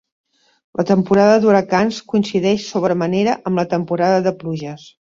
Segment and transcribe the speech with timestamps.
[0.79, 4.93] La temporada d'huracans coincideix sobre manera amb la temporada de pluges.